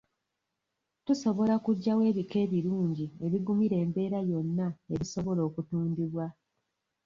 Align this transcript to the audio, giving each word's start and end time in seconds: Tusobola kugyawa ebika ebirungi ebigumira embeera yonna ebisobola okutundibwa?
Tusobola 1.05 1.55
kugyawa 1.65 2.03
ebika 2.11 2.37
ebirungi 2.45 3.05
ebigumira 3.25 3.75
embeera 3.83 4.19
yonna 4.31 4.67
ebisobola 4.93 5.41
okutundibwa? 5.49 6.25